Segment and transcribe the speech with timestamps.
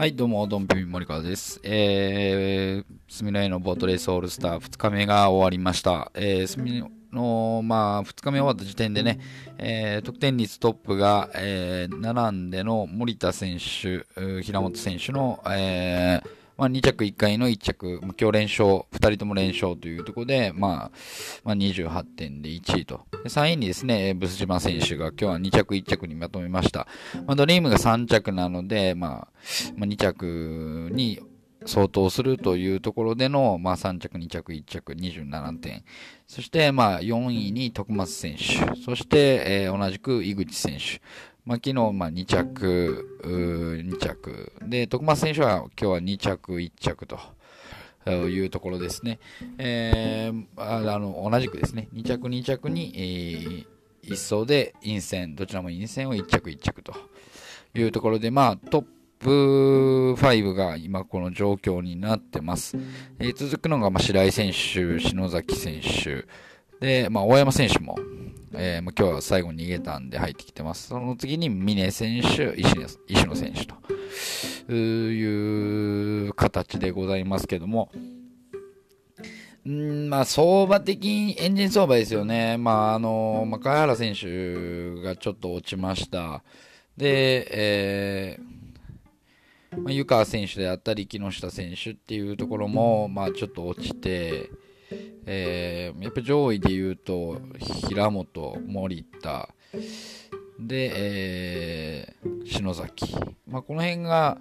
[0.00, 1.60] はい、どうも、ドンピミ森川です。
[1.62, 6.10] えー、スミノへのボートレースオールスター2日目が終わりました。
[6.14, 6.82] えー、スミ
[7.12, 9.20] の、まあ、2日目終わった時点でね、
[9.58, 14.06] えー、得点率トップが、えー、並んでの森田選手、
[14.40, 20.90] 平本選手の、えー、まあ、2着1回の1着、まあ今日連勝、2人とも連勝というところで、まあ、
[21.42, 23.06] まあ、28点で1位と。
[23.22, 26.86] で3位にですね、ブス島選手が今日は2着1着にまとめました。
[27.26, 29.10] まあ、ドリームが3着なので、まあ、
[29.74, 31.20] まあ、2着に
[31.64, 35.82] 相当するというところでの、まあ、3着、2着、1着、27点。
[36.26, 38.78] そして、まあ、4位に徳松選手。
[38.82, 41.00] そして、えー同じく井口選手。
[41.44, 44.52] まあ、昨日、まあ、2着、2着。
[44.66, 47.18] で、徳松選手は今日は2着、1着と。
[48.08, 49.18] いうところですね。
[49.58, 53.66] えーああの同じくですね、2着、2着に、えー
[54.02, 56.94] 1走で陰線、どちらも陰線を1着、1着と
[57.74, 58.84] いうところで、まあ、トッ
[59.18, 62.78] プ5が今この状況になってます。
[63.18, 66.24] えー続くのが、ま、白井選手、篠崎選手、
[66.80, 67.96] で、まあ、大山選手も、
[68.52, 70.88] えーま、今日は最後に逃げたんで入ってきてます。
[70.88, 77.90] その次に峰選手、石野石野選手という形でございますけども、
[79.68, 82.56] んまあ、相場的にエンジン相場ですよね。
[82.56, 86.42] まあ、あの、まあ、原選手がちょっと落ちました。
[86.96, 88.60] で、えー
[89.78, 94.50] ま、湯川選手であったり、木下選手っていうところも、まあ、ちょっと落ちて、
[95.26, 97.40] えーやっぱ上位で言うと、
[97.88, 99.48] 平本、森田、
[100.58, 103.14] で、えー篠崎。
[103.46, 104.38] まあ、この辺が、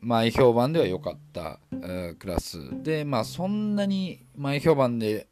[0.00, 2.58] 前評判では良かった、えークラス。
[2.82, 5.28] で、まあ、そんなに前評判で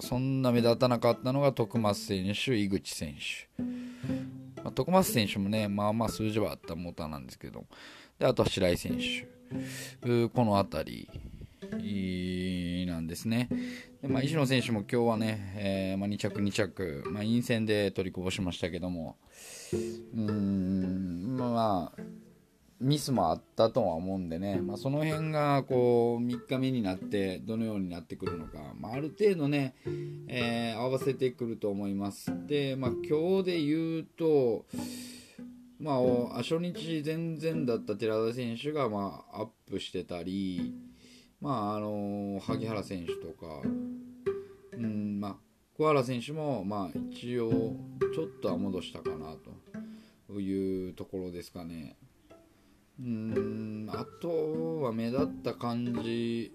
[0.00, 3.62] そんな目立たなかったのが徳松選手、井口選手、
[4.62, 7.64] まあ、徳松選手もね、まあまあ数字はあったモーターなんですけど、
[8.18, 11.10] であとは白井選手、この辺り。
[12.86, 13.48] なんですね。
[14.02, 19.16] でまあ、石野選手も今日はね、えーまあ、2着、2着、まあ、陰線で取りこぼしましたけども、
[20.14, 22.02] うん、まあ、
[22.80, 29.74] ミスもあったとは思うんでね、まあ、その辺がこう3日目になってどのようになってくるのか、まあ、ある程度ね、
[30.28, 32.30] えー合わせてくると思います。
[32.46, 34.66] で、まあ、今日で言うと、
[35.80, 40.74] まあ、初日全然だった寺田選手がまあアップしてたり、
[41.40, 43.62] まああの萩原選手とか、
[44.72, 45.36] うんまあ、
[45.76, 47.50] 小原選手もまあ一応
[48.14, 49.36] ちょっとは戻したかな
[50.28, 51.96] というところですかね。
[52.98, 56.52] うんあとは目立った感じ、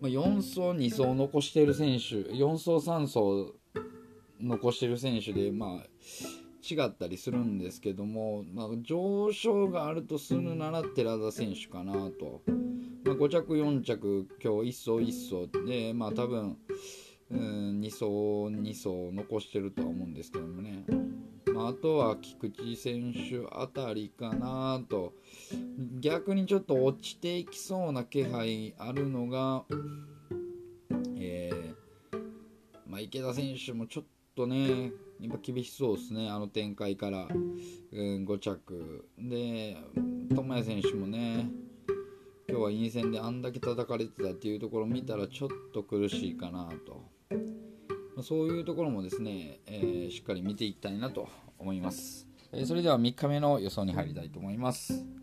[0.00, 3.54] まあ、4走、2走残してる選手、4走、3走
[4.38, 5.86] 残してる選手で、まあ、
[6.62, 12.42] 違ったりするんですけども、まあ、上昇があるとするなら寺田選手かなと、
[13.04, 16.56] まあ、5着、4着、今日1走、1走で、まあ、多分
[17.30, 20.84] うん2走、2走残してるとは思うんですけどもね。
[21.54, 25.14] まあ、あとは菊池選手あたりかなと
[26.00, 29.64] 逆にちょっと落ちていきそうな気配あるのが、
[31.18, 32.20] えー
[32.86, 39.76] まあ、池田選手もちょっととね今厳しそうですねあの展開から、うん、5着で
[40.34, 41.50] 友也選手もね
[42.48, 47.04] 今日は陰線であんだけ叩かれてたっていうところを見たらちょっと苦しいかなと。
[48.16, 52.26] まあそういうところもですね、えーしっかり見ていきたいなと思います。
[52.52, 55.19] えーそれでは3日目の予想に入りたいと思います。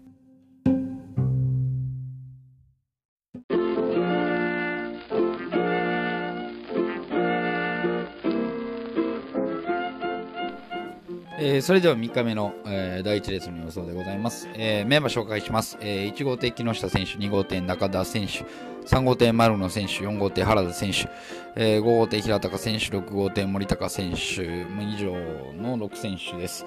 [11.57, 14.47] ーそれでは3日目の、えー第1レースの予想でございます。
[14.55, 15.77] えーメンバー紹介します。
[15.81, 18.43] えー1号艇木下選手、2号艇中田選手、
[18.87, 21.09] 3号艇丸野選手、4号艇原田選手、
[21.55, 25.13] えー5号艇平高選手、6号艇森高選手、以上
[25.61, 26.65] の6選手です。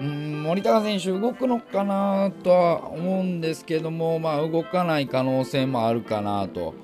[0.00, 6.74] うん森高選手、動くのかなとは思うんですけども、まあ、動かない可能性もあるかなと。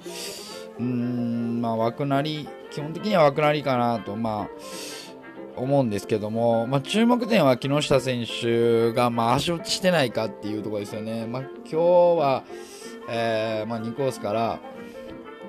[0.78, 4.48] うん、まあ、枠なり、基本的には枠なりかなと、まあ、
[5.60, 11.26] 思うんですけども、まあ、注目点は木下選手が、まあ、足落ちしてないかっていうところですよね。
[11.26, 12.44] まあ、今日は、
[13.08, 14.58] えーまあ、2コースから、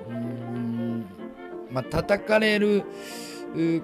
[0.08, 1.06] うーん、
[1.70, 2.84] まあ、叩かれる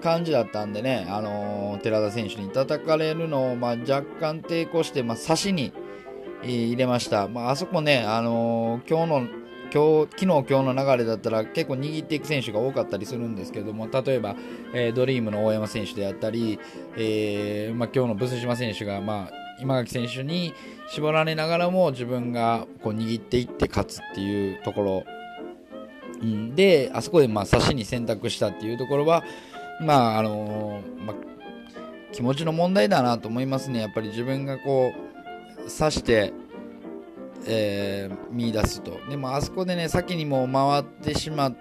[0.02, 5.72] 感じだったんでね、あのー寺田選手に叩かれるのを、まあ、若干抵抗して、まあ、差しに、
[6.42, 7.26] 入れました。
[7.26, 14.34] まあ、あそこね、あのー今日の今日昨日今日の流れだったら結構握っていく選手が多かったりするんですけども例えば、
[14.72, 16.58] えードリームの大山選手であったり、
[16.96, 19.30] えーまあ、今日のブス島選手が、まあ、
[19.60, 20.54] 今垣選手に
[20.88, 25.04] 絞られながらも自分がこう握っていって勝つっていうところ、
[26.22, 29.24] うん、であそこでまあ差しに選択したっていうところは、
[29.80, 31.16] まああのまあ、
[32.12, 36.32] 気持ちの問題だなと思いますね、やっぱり自分がこう刺して、
[37.46, 41.56] えー、見出すと、でもあそこでね、先にも回ってしまっ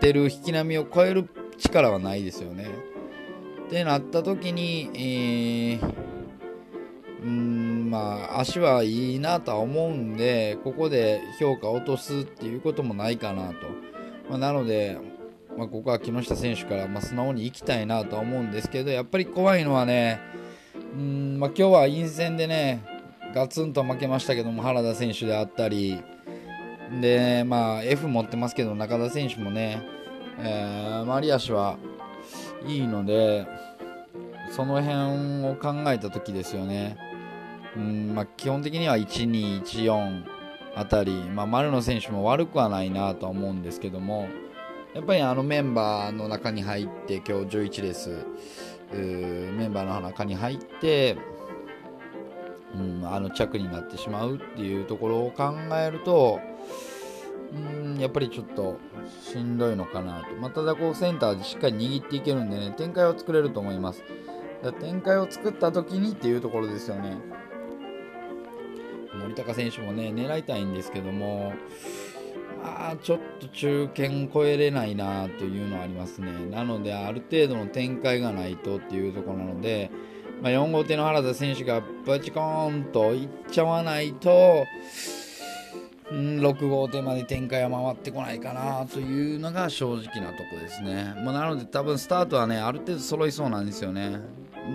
[0.00, 1.28] てる引き波を超える
[1.58, 2.92] 力はないですよね。
[3.66, 5.92] ってなった時に、えー、
[7.24, 13.54] うんまあ足はいいなとは思うんでここで評価を落とすっていうこともないかなと、
[14.28, 14.98] まあ、なので、
[15.56, 20.20] まあ、ここは木下選手から、まあ、素直に行きたいなとは思うんですけどやっぱり怖いのはね
[20.94, 22.84] うん、まあ、今日は陰線でね
[23.34, 26.02] ガツンと負けましたけども原田選手であったり。
[27.00, 29.82] でまあ F 持ってますけど中田選手もね、
[30.38, 31.78] えー、マリア氏は
[32.66, 33.46] いいので
[34.50, 36.98] その辺を考えた時ですよね。
[37.74, 40.24] うんまあ、基本的には1214
[40.76, 44.28] あたり、まあ、丸野選手も悪くはないなとは思うんですけども。
[44.94, 48.26] やっぱりあのメンバーの中に入って今日11レース
[48.92, 51.16] メンバーの中に入って、
[52.74, 56.40] うん、あの着になってしまうっていうところを考えると
[57.52, 58.78] うんやっぱりちょっと
[59.22, 64.02] しんどいのかなと、まあ、ただこうセンターでしっかり握っていけるんでね展開は作れると思います。
[64.80, 67.16] 展開を作った時にっていうところですよね。
[69.12, 71.52] 森高選手もね狙いたいんですけども
[72.62, 76.32] まあちょっと中堅超えれないなというのはありますね。
[76.50, 79.90] なのである程度の展開がないとっていうところなので、
[80.42, 84.66] まあ、4号艇の原田選手がバチコーンといっちゃわないと
[86.10, 91.14] 6号艇まで展開は回ってこないかなというのが正直なとこですね。
[91.24, 94.18] まあ、なので多分スタートはね、ある程度揃いそうなんですよね。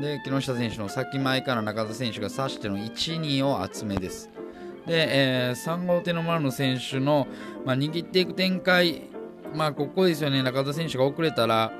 [0.02, 4.30] で、木下選手の先前から中田選手が指しての1、2を集めです。
[4.86, 7.28] で、えー、3号艇の丸野選手の、
[7.66, 9.02] まあ、握っていく展開、
[9.54, 11.74] まあ、ここですよね、中田選手が遅れたら、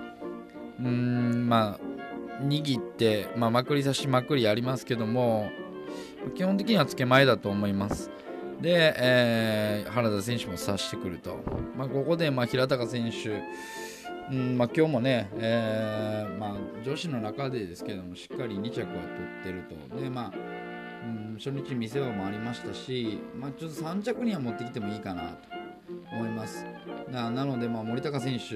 [0.78, 1.97] うん、まあ、
[2.42, 5.50] 握って、まあ、まくり差しまくりありますけども、
[6.36, 8.12] 基本的には付け前だと思います。
[8.62, 11.40] で、えー、原田選手も察してくると、
[11.76, 13.44] まあ、ここで、ま、平高選手、
[14.32, 18.96] うんまあ、今日もね、えーまあ、女子の中でですけどもしっかり2着は取
[19.42, 20.02] ってると。
[20.02, 20.58] で、まあ
[21.06, 25.38] うん、初日見せ場もありましたし、まあ、ちょっと3着には持ってきてもいいかなと
[26.12, 26.66] 思います。
[27.12, 28.56] なので、まあ、森高選手、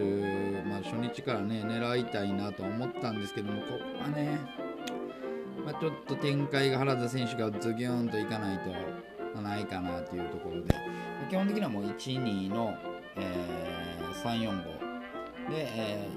[0.67, 3.67] まあ、初日からね狙いたいなと思ったんですけどもこ
[3.97, 4.39] こはね、
[5.65, 10.75] まあ、ちょっと展開が原田選手がズギューンといかないとないかなというところで
[11.29, 12.75] 基本的にはもう1、2の、
[13.15, 14.63] えー、3、4、
[15.47, 16.07] 5で、え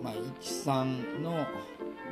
[0.00, 1.46] ーまあ、1、3の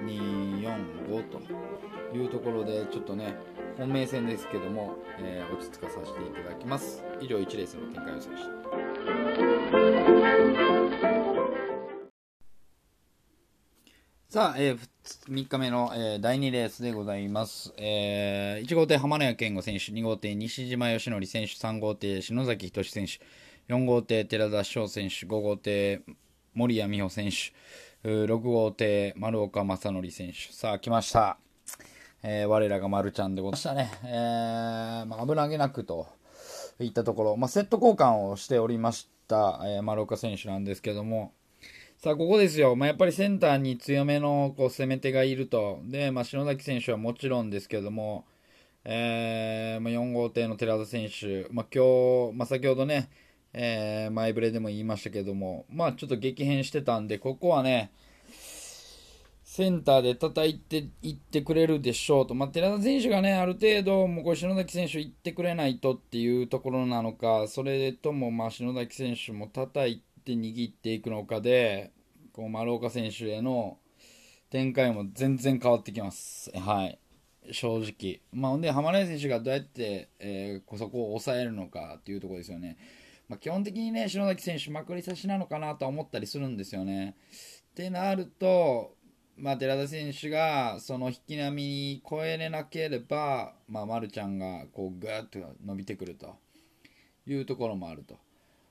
[0.04, 3.36] 2、4、5というところでちょっとね
[3.76, 8.50] 本命戦ですけども、えー、落ち着かさせていただきます以上1レースの展開をしました
[14.34, 14.78] さあ、えー、
[15.28, 17.72] 3日目の、えー、第2レースでございます。
[17.76, 23.20] えー、1号艇浜野谷健吾選手、2号艇西島義則選手、3号艇篠崎仁選手、
[23.72, 26.02] 4号艇寺田翔選手、5号艇
[26.52, 27.52] 森谷美穂選手、
[28.08, 30.52] 6号艇丸岡正則選手。
[30.52, 31.43] さあ、来ました。
[32.26, 33.90] えー、我らが丸ちゃんでございましたね。
[34.02, 36.08] えー、まあ、危なげなくと
[36.80, 41.34] いったところ、まあ、セット交換をしておりました、えー、丸岡選手なんですけども、
[41.98, 42.76] さあ、ここですよ。
[42.76, 45.80] まあ、やっぱりセンターに強めのこう攻め手がいると。
[45.84, 48.24] で、まあ、篠崎選手はもちろんですけども、
[48.86, 53.10] えー、まあ、4号艇の寺田選手、まあ、今日、まあ、先ほどね、
[53.52, 57.90] えー、前触れでも言いましたけども、まあ、ちょっと激変してたんで、ここはね、
[59.54, 71.92] センターで叩いていってくれるでしょうと、まあ、寺田選手がね、ある程度、もうこれ篠崎選手行ってくれないとっていうところなのか、それとも、まあ、篠崎選手も叩いて握っていくのかで、
[72.32, 73.78] こう丸岡選手への
[74.50, 76.50] 展開も全然変わってきます。
[76.58, 76.98] はい。
[77.52, 78.22] 正直。
[78.32, 82.76] まあ、ほんで、浜根選手がどうやって、えー、そこを抑えるのかっていうところですよね。
[83.28, 87.14] まあ、基本的にね、篠崎選手、まくり差しなのかなと思ったりするんですよね。
[87.70, 88.96] ってなると、
[89.36, 96.36] まあ、寺田選手がその引き波に超えれなければ、まあ、丸ちゃんがこうぐーっと伸びてくると
[97.26, 98.16] いうところもあると。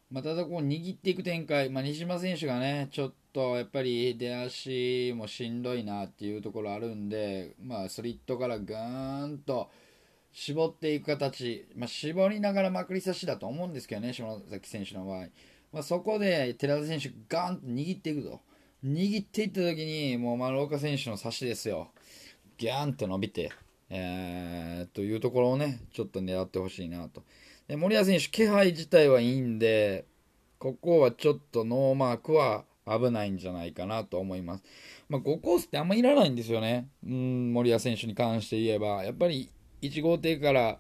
[0.10, 9.70] まあ、ただこう握っていく展開、まあ、西島選手がね、ちょっとやっぱり出足もしんどいなっていうところあるんで、まあ、スリットからぐーんと
[10.32, 15.28] 絞っていく形、まあ、絞りながらまくり差しだと思うんですけどね、島崎選手の場合。
[15.72, 18.40] まあ、そこで寺田選手、ガーンと握っていくと。
[18.84, 21.92] 握っていった時に、もう丸岡選手の差しですよ。
[22.58, 23.52] ギャーンと伸びて、
[23.90, 27.24] えー、というところをね、ちょっと狙ってほしいなと。
[27.70, 30.06] で森谷選手、気配自体はいいんで、
[30.60, 34.64] ここはちょっとノーマークは危ないんじゃないかなと思います。
[35.08, 36.90] まあ、5コースってあんまいらないんですよね。
[37.06, 39.06] うん、森谷選手に関して言えば。
[39.06, 39.50] やっぱり
[39.82, 40.80] 1号艇から、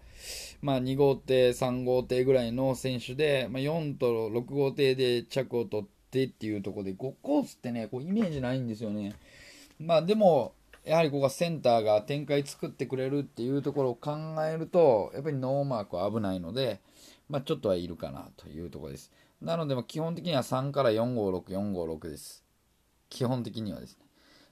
[0.61, 9.13] まあ、2号艇、3号艇ぐらいの選手で、まあ、4と6号艇で着を取ってっていうところで、5コースってね、こうイメージないんですよね。
[9.79, 10.53] まあでも、
[10.85, 14.11] やはりここがセンターが展開作ってくれるっていうところを考
[14.45, 16.81] えると、やっぱりノーマークは危ないので、
[17.29, 19.11] まあ、ちょっとはいるかなというところです。
[19.41, 22.43] なので、基本的には3から456、456です。
[23.09, 23.97] 基本的にはです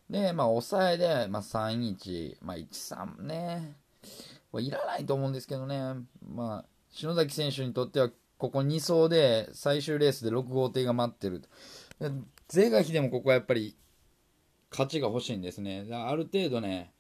[0.10, 0.22] ね。
[0.22, 3.76] で、まあ、抑えで、ま、31、まあ、13ね。
[4.52, 5.96] これいらないと思うんですけどね。
[6.26, 8.10] まあ、篠崎選手にとっては、
[8.42, 11.44] ここ2走で最終レースで6号艇が待ってる。
[12.48, 13.78] 是が非でもここはやっぱり
[14.72, 15.88] 勝ちが欲しいんですね。
[15.92, 16.92] ある程度ね、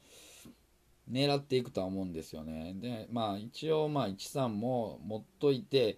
[1.11, 2.75] 狙っていくとは思うんですよね。
[2.75, 5.97] で、まあ一応まあ1-3も持っといて、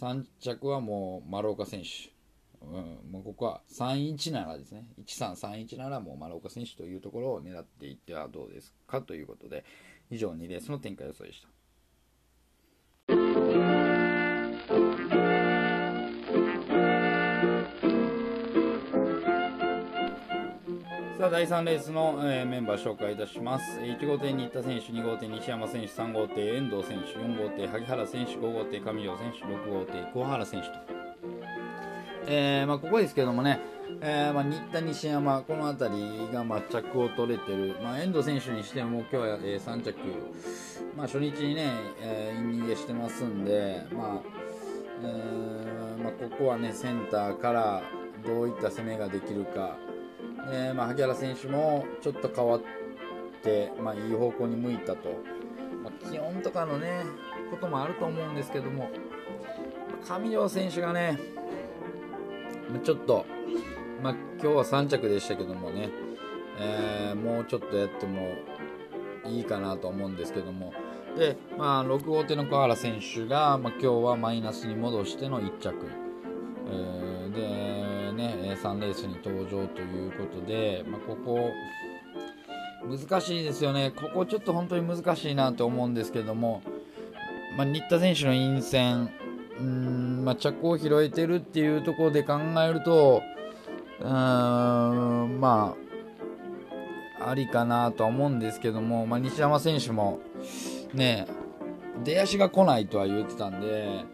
[0.00, 2.10] 3着はもう丸岡選手。
[2.60, 9.64] うん、もうここは3-1ならですね、1-3-3-1ならもう丸岡選手というところを狙っていってはどうですかということで、
[10.10, 11.59] 以上2レースの展開予想でした。
[21.20, 23.78] さあ第3レースの、えー、メンバー紹介いたします。
[23.80, 30.74] 1号艇に行った選手2号艇西山選手3号艇遠藤選手4号艇萩原選手5号艇上条選手6号艇小原選手と、
[32.26, 33.60] えーまあ、ここですけどもね、
[34.00, 39.96] えーまあ、新田西山この辺りが、まあ、着を取れてる、まあ、遠藤選手にしても今日は、えー、3着、
[40.96, 44.28] まあ、初日にね、えー、イン逃げしてますんで、まあ
[45.02, 47.82] えーまあ、ここはねセンターから
[48.24, 49.76] どういった攻めができるか。
[50.48, 52.60] えー、まあ、萩原選手もちょっと変わっ
[53.42, 55.08] て、まあ、いい方向に向いたと、
[55.82, 57.04] まあ、気温とかのね
[57.50, 58.90] こともあると思うんですけども。
[60.02, 61.18] 上条選手がね
[62.84, 63.26] ちょっと、
[64.02, 65.90] まあ、今日は3着でしたけどもね、
[66.58, 68.34] えー、もうちょっとやっても
[69.26, 70.72] いいかなと思うんですけども。
[71.16, 75.74] で、まあ、6号艇の小原選手が、まあ、今日はマイナスに戻しての1着、
[76.70, 77.40] えー、で
[78.20, 81.50] ね、3レースに登場ということで、まあ、ここ、
[82.84, 86.62] 難しいですよね、ここちょっと本当に難しいなと思うんですけども、
[87.56, 89.10] まあ、新田選手の陰線、
[89.58, 93.22] うんまあ、着を拾えてるっていうところで考えると、
[94.00, 95.76] うんま
[97.20, 100.20] あ、ありかなとは思うんですけども、まあ、西山選手も、
[100.94, 101.26] ね、
[102.02, 104.04] 出足が来ないとは言ってたんで、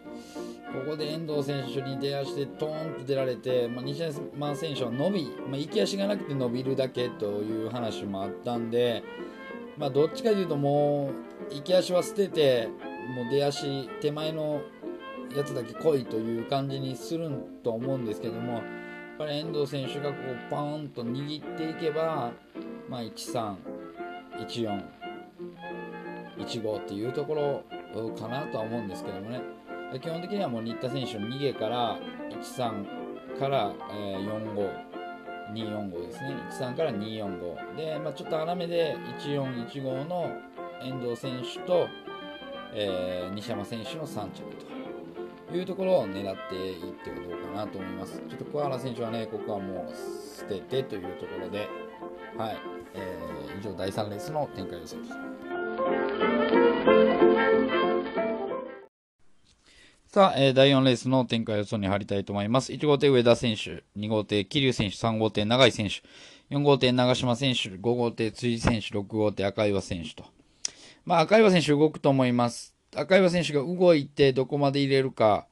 [0.73, 9.03] ここで遠藤選手に出足でトーンと出られて、まあ、西山選手は伸び、まあ、行き足がなくて伸びるだけという話もあったんで、
[9.77, 11.11] まあ、どっちかというとも
[11.49, 12.67] う行き足は捨てて
[13.15, 14.61] もう出足手前の
[15.35, 17.29] やつだけ来いという感じにする
[17.63, 18.63] と思うんですけどもやっ
[19.17, 22.31] ぱり遠藤選手がこうパーンと握っていけば、
[22.89, 23.55] まあ、13、
[24.47, 24.83] 14、
[26.37, 29.41] 15っていうところかなとは思うんですけどもね。
[30.01, 31.97] 基本的にはもう新田選手の逃げから
[32.29, 34.71] 13から、えー、45、
[35.53, 36.35] 245ですね。
[36.51, 37.75] 13から245。
[37.77, 40.29] で、まあ、ちょっと荒めで1415の
[40.81, 41.87] 遠藤選手と、
[42.73, 44.43] えー、西山選手の3着
[45.49, 48.21] というところを狙っていってはどうかなと思います。
[48.27, 51.69] ちょっと小原選手はね、ここはもう捨ててというところで、
[52.37, 52.57] はい、
[52.93, 55.05] えー、以上第3レースの展開予想で
[57.13, 57.16] す。
[60.17, 62.71] さあ、えー、第4レースの展開予想に入りたいと思います。
[62.71, 70.25] 1号艇上田選手、2号艇桐生選手、3号艇長井選手、4号艇長島選手、5号艇辻選手、6号艇赤岩選手と。
[71.05, 72.73] まあ、赤岩選手動くと思います。
[72.95, 75.45] 赤岩選手が動いてどこまで入れるか。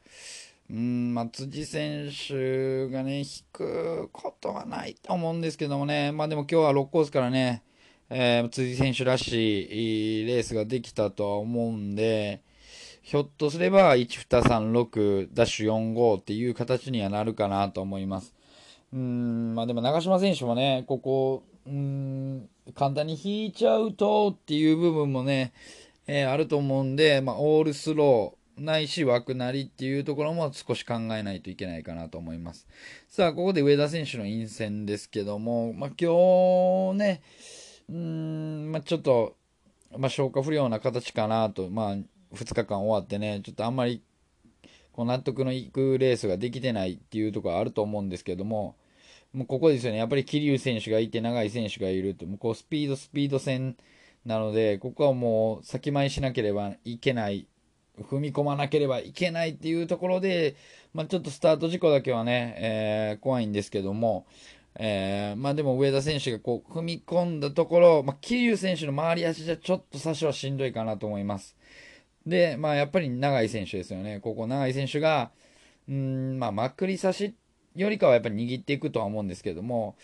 [0.71, 6.11] うん、まあ、辻選手がね、引くことはないと思うんですけどもね。
[6.11, 7.61] まあでも今日は6コースからね、
[8.09, 12.41] えー、辻選手らしいレースができたとは思うんで、
[13.05, 18.33] ひょっとすれば、1236ダッシュ45っていう形にはなるかなと思います。
[18.91, 25.53] うん、まあでも長島選手もね、ここ、うん、簡単に引いちゃうとっていう部分もね、
[26.07, 32.65] えー、あると思うんで、まあ、オールスロー、ないし枠なりっていうところも少し考えないといけないかなと思います。
[33.07, 37.21] さあ、ここで上田選手の陰線ですけども、まあ、今日ね、
[37.87, 39.35] うん、まあ、ちょっと、
[39.95, 44.01] まあ、消化不良な形かなと、まあ、2日間終わってね、ちょっとあんまり
[44.91, 48.75] こう納得のいくレースができてないっていうところあると思うんですけども、
[49.33, 53.75] もうここですよね、やっぱり桐生選手がいて、長井選手がいると、もうこうスピード、スピード戦
[54.25, 57.47] なので、ここはもう先前しなければいけない、
[57.99, 60.55] 踏み込まなければいけないっていうところで、
[60.93, 64.25] まあ、ちょっとスタート事故だけはね、えー、怖いんですけども、
[64.77, 71.54] えー、まあでも上田選手がこう踏み込んだところ、まあ、桐生選手の回り足じゃちょっと差しはしんどいかなと思います。
[72.25, 74.19] で、まあやっぱり長井選手ですよね。
[74.19, 75.31] ここ長井選手が、
[75.87, 77.35] うん、まあまくり差し
[77.75, 79.95] よりかはやっぱり握っていくとは思うんですけども、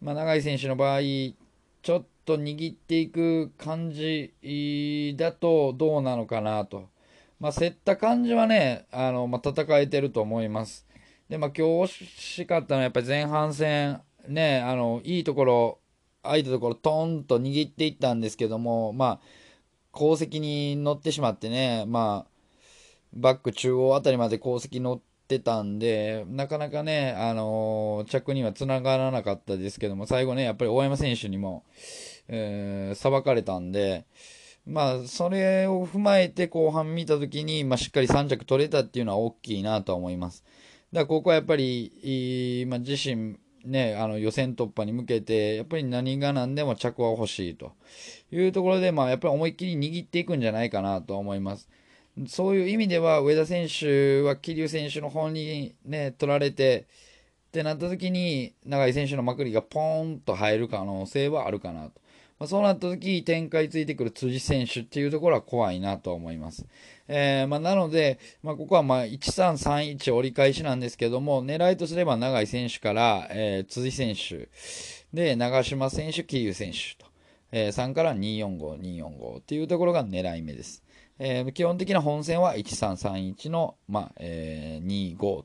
[0.00, 6.88] まあ長井選手の場合、ちょっと握っていく感じだとどうなのかなと。
[7.38, 10.86] まあ競った感じはね、あの、まあ戦えてると思います。
[11.28, 15.78] で、まあ今日惜しかったのはやっぱり前半戦、ね、あの、いいところ、
[16.22, 19.20] 空いたところトーンと握っていったんですけども、まあ、
[19.92, 22.30] 鉱石に乗ってしまってね、まあ、
[23.12, 31.64] バック中央あたりまで鉱石乗ってたんで、なかなかね、あのー、着にはつながらなかったですけども、最後ね、やっぱり大山選手にも、
[32.28, 34.04] えー、裁かれたんで、
[34.66, 40.44] まあ、それを踏まえて後半見たときに、まあ、しっかり3着取れたっていうのは大きいなとは思います。
[40.92, 47.72] だからここはやっぱり、まあ、自身、ね、あの予選突破に向けて、やっぱり何が何でも着は欲しいと
[48.30, 51.68] いうところで、まあ、やっぱり思いっきり握っていくんじゃないかなと思います。
[52.26, 56.86] そういう意味では、上田選手は桐生選手の方にね、取られて、
[57.48, 62.00] ってなった時に、永井選手のまくりがポーンと入る可能性はあるかなと。
[62.38, 66.64] まあ、そうなった時、展開ついてくる辻選手っていうところは怖いなと思います。
[67.12, 74.48] えー、まあ、なので、まあ、ここはまあ1331折り返しなんですけども、狙いとすれば長井選手から、えー、辻選手、
[75.12, 77.10] で、長島選手、桐生選手と、
[77.50, 80.84] えー、3から245、245っていうところが狙い目です。
[81.18, 85.44] えー、基本的な本戦は1331の、まあえー、25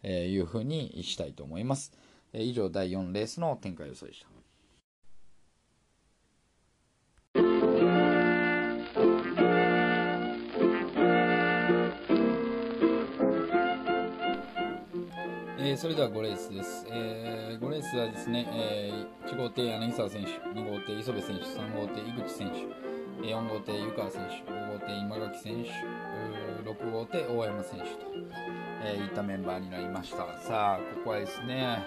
[0.00, 1.92] というふうにしたいと思います。
[2.32, 4.31] 以上、第4レースの展開予想でした。
[15.64, 16.84] えー、それでは5レースです。
[16.90, 27.88] えー、5レースはですね、えー、1号艇柳沢選手、2号艇磯部選手、3号艇井口選手、4号艇湯川選手、5号艇今垣選手、6号艇大山選手と、
[28.84, 30.36] えー、いったメンバーになりました。
[30.40, 31.78] さあ、ここはですね、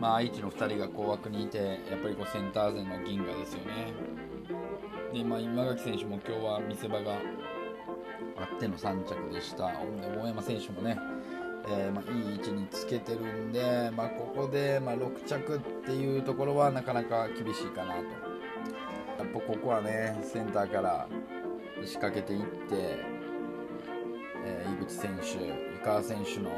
[0.00, 3.92] まあ、愛知の2人が高枠にいて、やっぱりこうセンター勢の銀河ですよね。
[5.12, 7.12] で、まあ、今垣選手も今日は見せ場が
[8.36, 9.66] あっての3着でした。
[9.66, 10.98] 大山選手もね、
[11.66, 18.02] えー、まあ、いい位置につけてるんで、まあ、ここで、まあ、6着っていうところはなかなか厳しいかなと。
[19.18, 21.08] やっぱここはね、センターから
[21.84, 22.98] 仕掛けていって、
[24.44, 26.50] えー、井口選手、湯川選手の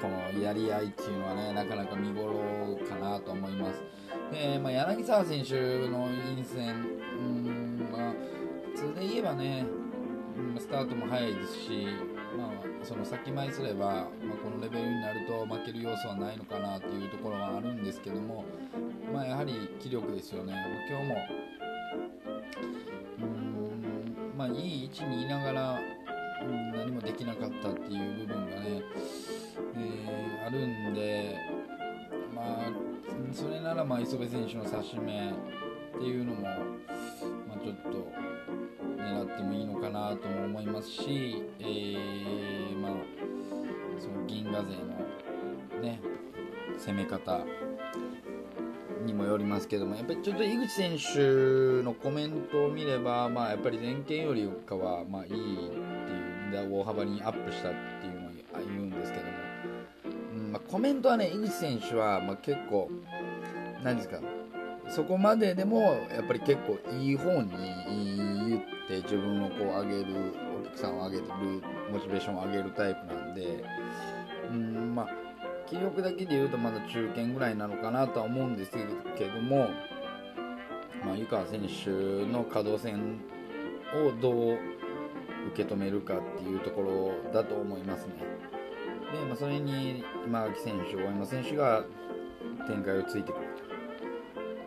[0.00, 3.84] このやり合いっていうのはね、なかなか見頃かなと思います。
[4.32, 5.54] で、まあ、柳沢選手
[5.88, 6.74] の陰線、
[7.20, 8.12] うん、まあ、
[8.74, 9.66] 普通で言えばね、
[10.58, 11.86] スタートも早いですし、
[12.36, 14.06] まあ、その先前すれば、まあ、
[14.42, 18.44] このレベルになると負ける要素はないのかなというところはあるんですけども、
[19.12, 20.54] まあ、やはり気力ですよね。
[20.88, 21.16] 今日も
[23.20, 25.80] うん、まあ、いい位置にいながら、
[26.42, 28.82] うん、何もできなかったっていう部分がね、
[29.76, 31.36] えー、あるんで、
[32.34, 32.72] まあ、
[33.32, 35.34] それならまあ磯部選手の指し目っ
[35.98, 36.50] ていうのも、ま
[37.54, 38.31] あ、ちょっと。
[39.02, 42.92] 狙ってもいいのかなとも思いますし、えー、まあ、
[43.98, 46.00] その銀河勢のね
[46.78, 47.44] 攻め方
[49.04, 55.78] にもよりますけどもやっぱりちょっと井口選手のコメントを見れば、まあ、やっぱり前傾よりかは、まあ、いいっていう
[56.48, 58.32] んで大幅にアップしたっていうのを
[58.68, 59.30] 言うんですけども、
[60.34, 62.90] うんまあ、コメントはね井口選手は、まあ、結構
[63.82, 64.18] 何ですか
[64.88, 65.80] そこまででも
[66.14, 67.50] やっぱり結構いい方に
[68.48, 71.24] 言って自分をこう上げるお客さんを上げる
[71.92, 73.64] モチベーションを上げるタイプなんで
[74.50, 75.08] うんまあ
[75.72, 78.72] 気力だけで言うとまだ中堅ぐらいなのかなとは思うんです
[79.16, 79.70] けども、
[81.04, 81.90] まあ、湯川選手
[82.30, 83.20] の稼働戦
[83.94, 84.58] をどう
[85.48, 88.12] 受け止めるかっていうところだと思いますね。
[89.12, 91.84] で、まあ、それに今垣選手、大山選手が
[92.66, 93.51] 展開をついてくる。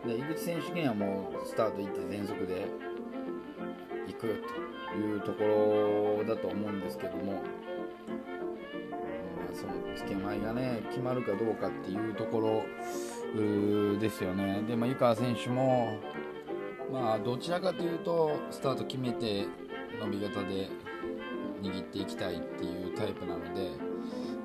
[0.06, 2.66] で井口選手権はもうスタート行って全速で
[4.06, 4.42] 行く
[4.90, 7.38] というところだと思うんですけども、ま
[9.52, 12.62] あ、その付け前がね決まるかどうかっていうところ
[13.98, 14.62] ですよね。
[14.66, 15.98] で、まあ、湯川選手も
[16.92, 19.46] まあどちらかというとスタート決めて
[20.00, 20.68] 伸び型で
[21.62, 23.70] 握っていきたいっていうタイプなので、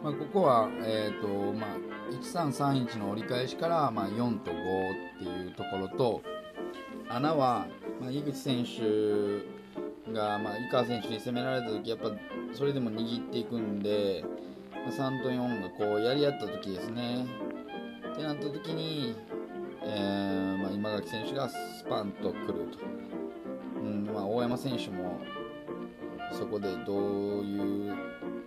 [0.04, 6.21] まあ、ここは、えーとまあ、1331の折り返しから、まあ、4と5っていうところと、
[7.10, 7.67] 穴は、
[8.00, 12.12] まあ、井口選手が、まあ、井川選手に攻められた時やっぱ
[12.54, 14.24] それでも握っていくんで、
[14.74, 17.26] まあ、3と4がこうやり合った時ですね。
[18.12, 19.15] ってなった時に、
[19.84, 22.80] えーまあ、今垣選手がスパンと来ると、
[23.80, 25.19] うんまあ、大山選手も
[26.34, 26.93] そこでど
[27.39, 27.95] ういう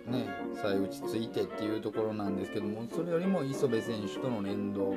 [0.07, 4.95] ねさえ打ちついてっていうところなんですけどもそれよりも磯部選手との連動。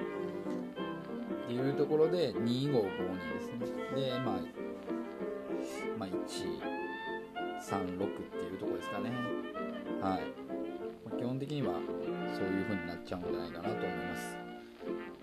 [1.48, 3.64] っていうところで2552ですね。
[3.96, 4.40] でまあ、
[5.98, 6.16] まあ、136っ
[8.32, 9.10] ていうところですかね。
[10.02, 10.20] はい、
[11.06, 11.72] まあ、基本的には
[12.34, 14.36] そういう風になっちゃうんじゃないかなと思います。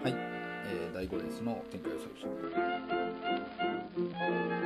[0.04, 2.26] はい、えー、第5レースの展開予想でし
[4.60, 4.65] た。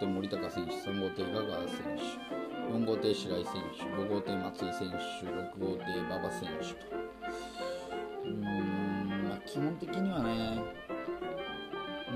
[0.00, 6.96] 手、森高選手、3号艇香川選手、4号艇白井選手、5号艇松井選手、6号艇馬場選手と。
[8.24, 10.62] うーん、まあ、基本的にはね、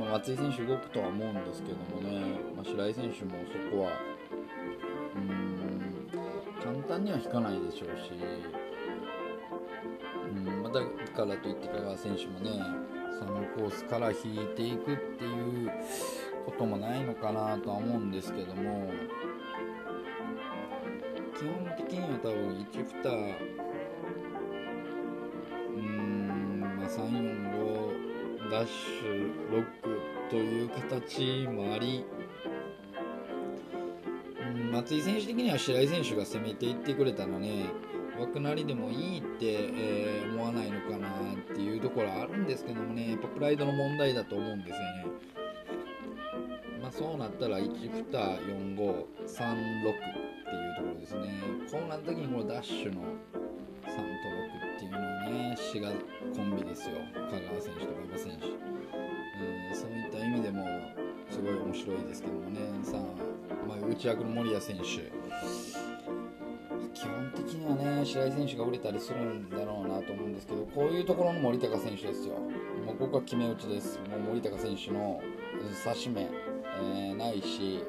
[0.00, 3.90] まあ、松井選手動くとは思うんですけどもね、まあ、白井選手もそこは、
[5.14, 6.08] うーん、
[6.62, 8.12] 簡単には引かないでしょうし、
[10.34, 10.80] うん、まあだ
[11.14, 12.50] からといって香川選手もね、
[13.18, 15.70] そのコースから引いていくっていう
[16.44, 18.90] こともないのかなとは思うんですけども
[21.36, 32.04] 基本的には多分1蓋うーん、まあ、345ダッシュ6という形もあり
[34.72, 37.66] 松井選手的には白井選手が攻めていってくれたらね
[38.18, 45.43] 枠なりでもいいって、えー思わないのかなっていうところはあるんですけどもねやっぱプライドの問題だと思うんですよね。
[46.96, 48.76] そうなったら1蓋4536っていう
[50.76, 51.42] ところですね。
[51.68, 56.98] こうなった時にこのダッシュの3と6っていうのはね滋賀コンビですよ。
[57.14, 60.64] 香川選手と馬場選手、うん、そういった意味でも
[61.28, 62.60] すごい面白いですけどもね。
[62.84, 63.00] さあ、
[63.66, 64.84] まあ、内役の森谷選手。
[66.94, 72.34] 基本的にはね白井選手が売れたりするんだろうなと思うんですけどこういうところの森高選手ですよ。
[72.86, 73.98] もうここは決め打ちです。
[74.08, 75.20] もう森高選手の
[75.82, 76.28] 差し目、
[76.80, 77.82] えーないし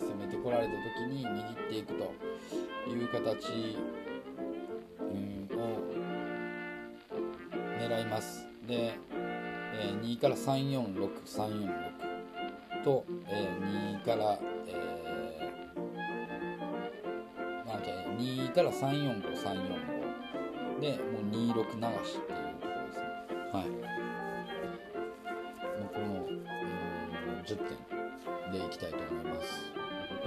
[0.00, 0.78] 攻めてこられた時
[1.14, 2.12] に握っていくと
[2.88, 3.76] いう形、
[5.00, 5.80] うん、を
[7.78, 8.46] 狙います。
[8.66, 8.98] で、
[9.74, 11.68] えー2から346346
[12.84, 22.47] と、えー2から、えーまあ、じゃあ2から345、345で、もう26流しっていう。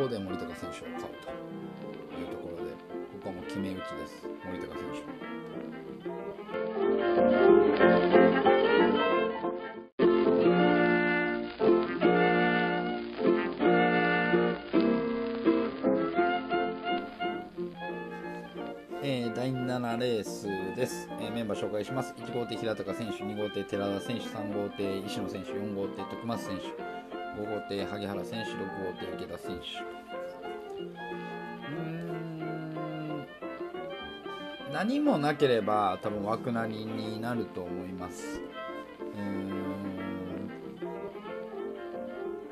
[0.01, 1.29] ここで森高選手を買うと
[2.19, 2.77] いうところで、こ
[3.21, 4.27] こはもう決め打ちです。
[4.43, 5.03] 森高選手。
[19.03, 29.65] えー第7レースです、えーメンバー紹介します1号艇平高選手2号艇寺田選手3号艇石野選手4号艇徳松選手5号艇萩原選手6号艇池田選手。
[31.67, 33.26] うん。
[34.74, 38.41] 何もなければ多分枠なりになると思います。
[39.15, 39.52] うん。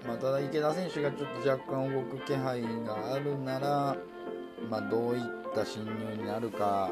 [0.07, 3.95] まあ、ただ池田選手がちょっと若干動く気配があるなら、
[4.69, 5.21] まあ、どういっ
[5.53, 6.89] た侵入になるか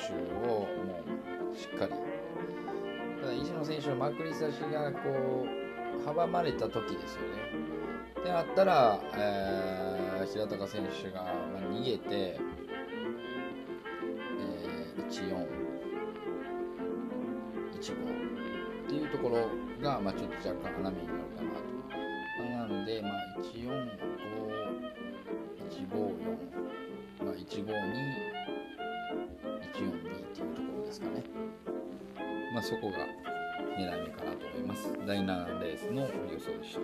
[0.48, 1.00] をも
[1.52, 1.92] うしっかり
[3.20, 5.60] ただ石野選手のまくり差しがこう
[6.04, 7.28] 阻まれた時ですよね。
[8.20, 10.00] ってなったら、えー
[10.32, 15.46] 平高選手が、ま、逃げて、えー、14、
[17.80, 17.94] 15
[18.84, 19.48] っていうところ
[19.82, 21.56] が、まあ、ちょっと若干穴目になるかなと。
[22.38, 23.66] まあなので、まあ、145、
[25.80, 27.64] 154、まあ、152、142
[29.66, 31.24] っていうところですかね。
[32.54, 32.98] まあ、そこが
[33.78, 34.92] 狙い目かなと思います。
[35.06, 36.80] 第7レースの予想でした。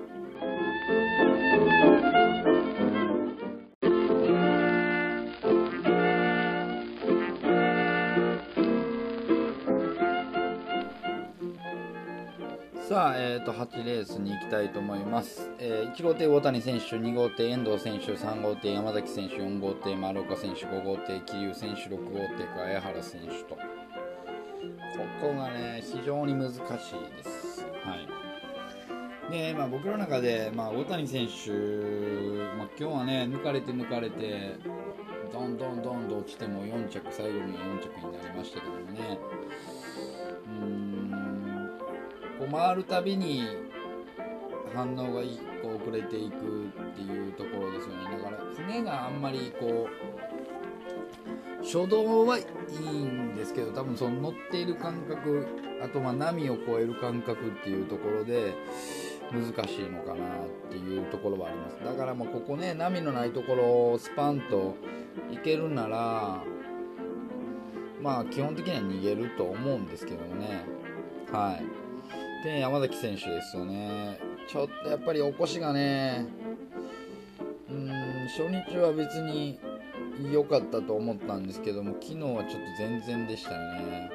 [12.88, 23.58] さあ、えー、と8レースに行きたいと思います、えー1号艇大谷選手2号艇遠藤選手3号艇山崎選手4号艇丸岡選手5号艇桐生選手6号艇茅原選手と
[25.20, 26.60] こがね非常に難しい
[27.16, 27.66] です。
[27.84, 29.30] はい。
[29.30, 31.50] で、まあ、僕の中で、まあ、大谷選手、
[32.56, 34.56] まあ、今日はね抜かれて抜かれて
[35.32, 39.18] どんどんどんと落ちても4着最後には4着になりましたけどもね。
[40.46, 41.70] うん。
[42.38, 43.42] こう回るたびに
[44.74, 48.18] 反応が一個遅れていくっていうところですよね。
[48.18, 50.15] だから船があんまりこう
[51.66, 55.46] 初動はいいんですけど多分その乗っている感覚
[55.82, 58.54] あとまあ波を越える感覚っていうところで
[59.32, 61.84] 難しいのかなっていうところはあります。
[61.84, 64.76] だからもうここね波のないところをスパンと
[65.32, 66.44] 行けるなら
[68.00, 70.64] まあ基本的には逃げると思うんですけどもね。
[71.32, 72.44] はい。
[72.44, 74.20] で山崎選手ですよね。
[74.48, 76.26] ちょっとやっぱり起こしがね
[77.68, 79.58] うーん初日は別に
[80.32, 84.10] 良かったと思ったんですけども昨日はちょっと全然でしたね、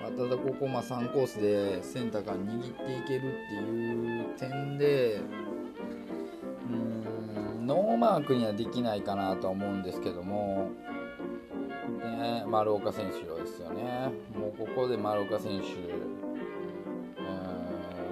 [0.00, 10.70] まあただここま3コースでセンターから握っていけるっていう点でうーんノーマークにはできないかなとは思うんですけども
[11.98, 15.66] ね、丸岡選手ですよね、もうここで丸岡選手、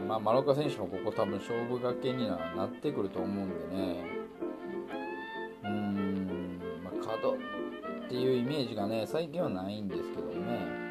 [0.07, 4.18] まあ、丸岡選手もここ多分勝負がけにはなってくると思うんでね、
[8.19, 10.89] いうイメージがね、最近はないんですけどね、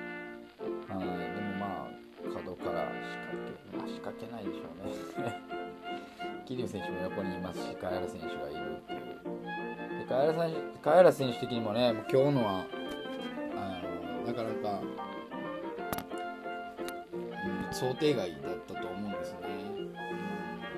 [0.87, 3.37] はい、でもまあ、角から仕掛
[3.71, 5.41] け、まあ、仕掛けないでしょうね。
[6.45, 8.99] 桐生選手も横にいますし、茅原選手がいるっていう。
[9.99, 12.65] で茅原選手茅原選手的にもね、もう今日のは
[13.55, 13.81] あ
[14.23, 15.07] のなかなか、うん
[17.71, 19.39] 想定外だったと思うんですね。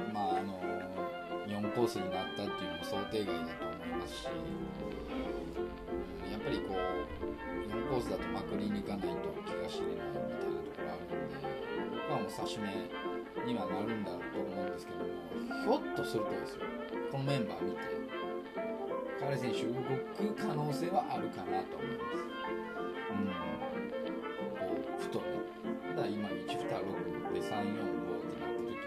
[0.07, 0.59] うんまああの
[1.47, 4.27] 4コースになったっていうのも想定外だと思いますし、
[6.31, 6.77] やっぱりこう
[7.69, 11.41] 4コースだとまくりに行かないと気が知れないみたいなところあるんで、
[11.91, 12.69] 僕はもう差し目
[13.45, 15.05] にはなるんだと思うんですけども、
[15.63, 16.65] ひょっとするとですよ、
[17.11, 17.79] このメンバー見て。
[19.19, 22.23] 彼選手動く可能性はあるかなと思います。
[23.11, 23.27] うん。
[24.57, 24.63] こ
[24.97, 25.25] う、ふとね。
[25.95, 28.79] ただ今、1、2、6で3、4、5ってなった時に、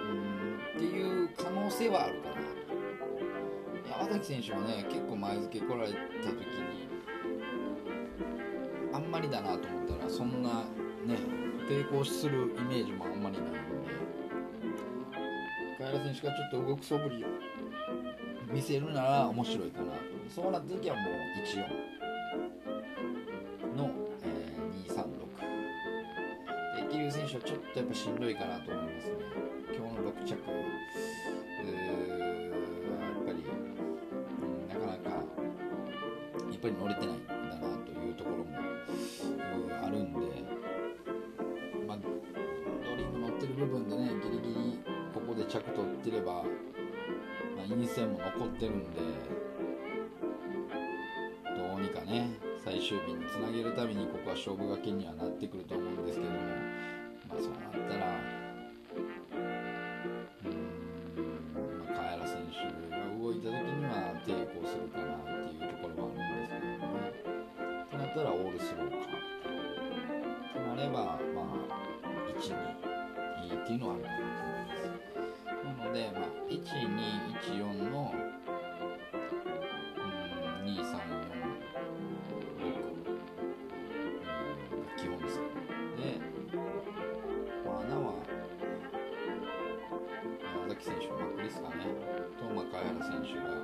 [0.00, 2.33] うん、っていう可能性はあるかな。
[3.88, 6.88] 山崎選手はね、結構前付け来られた時に、
[8.92, 10.64] あんまりだなと思ったら、そんな
[11.04, 11.18] ね、
[11.68, 13.58] 抵抗するイメージもあんまりないんで、
[15.78, 17.28] カエラ選手がちょっと動く素振りを
[18.52, 20.14] 見せるなら面白いかなと。
[20.28, 21.04] そうなった時はもう
[23.74, 23.90] 14の、
[24.22, 25.04] えー、236
[26.76, 29.14] で桐生選手はちょっとやっぱしんどいかなと思いますね。
[29.76, 31.33] 今日の6着。
[36.64, 38.56] ぱり乗れてないんだなというところも
[39.82, 40.20] あるんで
[41.86, 44.78] まあドリング乗ってる部分でねギリギリ
[45.12, 46.40] ここで着取ってれば、ま
[47.66, 49.00] あ、陰線も残ってるんで
[51.54, 52.30] どうにかね
[52.64, 56.38] 最終日につなげるためにここは勝負がけにはなってくると思うんですけども、
[57.28, 58.06] まあ、そうなったら
[60.40, 62.38] うーん、まあ、茅原選
[62.88, 62.93] 手
[90.84, 91.80] 選手まあクリスかね。
[92.36, 93.63] と、まあ、貝原選手が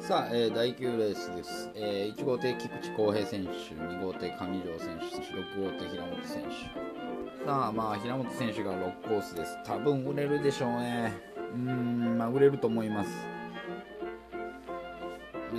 [0.00, 7.46] さあ、えー第9レースです、えー1号艇菊池康平選手2号艇上条選手6号艇平本選手。
[7.46, 9.56] さあまあ平本選手が6コースです。
[9.64, 11.12] 多分売れるでしょうね。
[11.54, 13.10] うーんまあ売れると思います。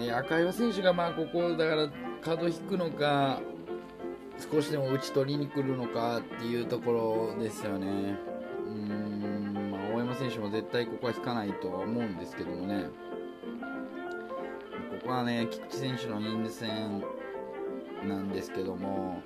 [0.06, 1.90] ね赤岩選手がまあここだから
[2.22, 3.42] 角引くのか
[4.52, 8.18] 少しでも打ち取りに来るのかっていうところですよね。
[8.68, 12.88] うんまあ大山選手も絶対ここは引かないとは思うんですけどもね。
[15.02, 17.04] ここはね、菊池選手の陰線
[18.08, 19.22] なんですけども、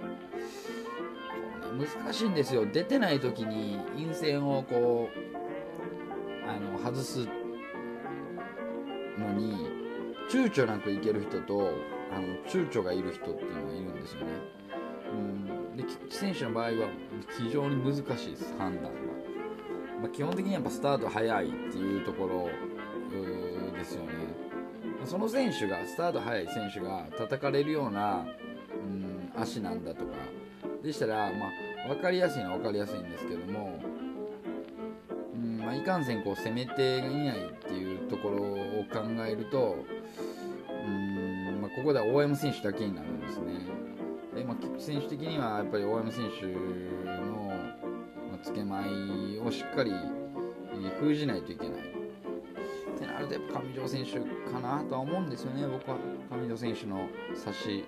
[1.78, 7.28] 難しいんですよ、出てない時に陰線をこうあの外す
[9.20, 9.77] のに、
[10.30, 11.72] 躊躇なくいける人と
[12.12, 14.28] あの躊躇がいる人っていうのがいるんですよね。
[15.12, 16.72] うん、で菊池選手の場合は
[17.38, 18.90] 非常に難しいです、判断が。
[20.02, 22.50] まあ、基本的にやっぱスタート早いっていうところ
[23.78, 24.12] ですよね。
[25.06, 28.26] その選手がスタート速い選手が叩かれるような、
[28.74, 30.12] うん、足なんだとか
[30.84, 31.48] でしたら、ま
[31.86, 33.80] あ、分かりやすいのは分かりやすいんですけども、
[35.36, 39.78] うんまあ、いかんせんこう攻めていないっていうところを考えると、
[41.78, 43.60] ここでは大山選手だけになるんですね
[44.34, 47.54] で、まあ、選手的にはやっぱり大山選手の、
[48.32, 49.92] ま、つけまいをしっかり
[51.00, 54.14] 封じないといけないってなるとやっぱ上条選手
[54.52, 55.98] かなとは思うんですよね、僕は
[56.32, 57.86] 上条選手の差し、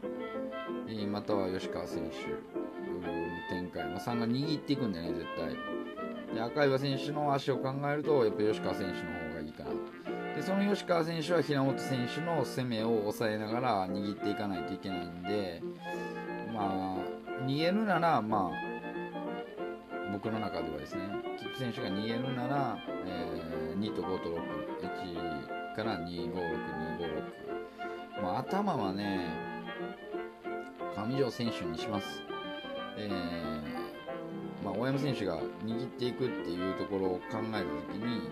[0.87, 3.11] えまたは吉川選手の
[3.49, 6.35] 展開、まあ、3が握っていくんでね、絶対。
[6.35, 9.18] で赤岩選手の足を考えると、やっぱ吉川選手の。
[10.39, 15.61] でその吉川選手は平本選手の攻めを抑えながら握っていかないといけないんで、
[16.53, 21.01] まあ、逃げるなら、まあ、僕の中ではですね、
[21.37, 24.35] 菊池選手が逃げるなら、えー2と5と6、
[24.81, 26.35] 1から2、5、6、2、
[26.99, 27.03] 5、
[28.19, 28.23] 6。
[28.23, 29.19] まあ、頭はね、
[30.95, 32.23] 上条選手にします。
[32.97, 38.29] えーまあ、大山選手が握っていくっていうところを考えたときに、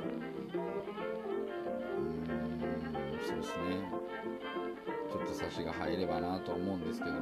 [3.47, 3.79] ですね、
[5.09, 7.19] ちょっと差しが入ればなと思うんですけども、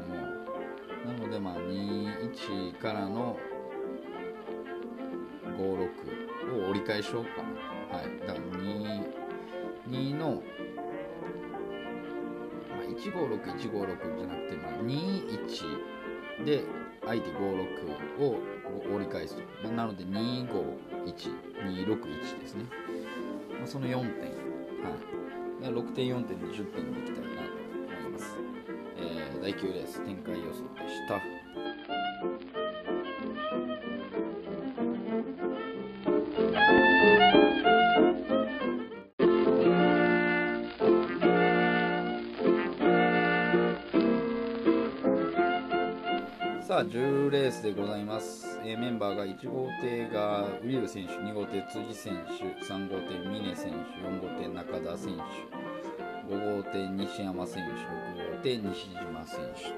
[1.06, 3.38] なので、まあ、2、1からの
[5.56, 7.44] 56を折り返しようか
[7.92, 7.98] な。
[7.98, 8.20] はい。
[8.22, 9.08] だから2、
[9.88, 10.42] 2の、
[12.70, 15.30] まあ、156、156じゃなくて、まあ、2、
[16.40, 16.63] 1で、
[17.06, 18.42] 相手56を
[18.96, 19.69] 折り返すと。
[19.69, 20.52] なので、2、5、
[21.06, 21.13] 1、
[21.65, 22.65] 2、6、1ですね。
[23.60, 24.32] まあ、その4点。
[24.32, 25.15] はい。
[25.70, 27.50] 6点、4点で10点にいきたいなと
[28.00, 28.38] 思います。
[28.98, 31.22] えー、第9レース展開予想でした。
[46.66, 57.70] さあ10レースでございます、えメンバーが1号艇がウィル選手2号艇辻選手3号艇峰選手4号艇中田選手5号艇西山選手
[58.24, 59.66] 6号艇西島選手。
[59.66, 59.70] と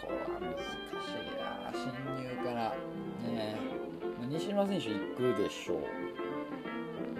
[0.00, 1.24] ここは難しい。
[1.40, 2.74] な侵入から
[3.26, 3.56] ね
[4.20, 5.78] ま西島選手行くでしょう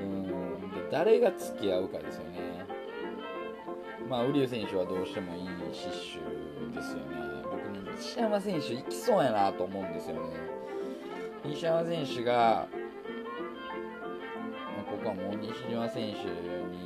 [0.02, 0.26] うん
[0.70, 2.66] で誰が付き合うかですよね。
[4.06, 7.31] まあ瓜生選手はどうしてもいいシッシュですよね。
[8.02, 10.20] 西山選手行きそうやなと思うんですよね。
[11.44, 12.66] 西山選手が、
[14.76, 16.24] ま、ここはもう西山選手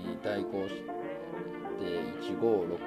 [0.09, 0.85] に対抗して
[2.21, 2.79] 156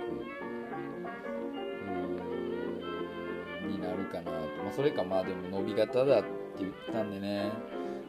[3.67, 4.31] になるかなと、
[4.63, 7.51] まあ、それかまあでも伸び型だって言ったんでね。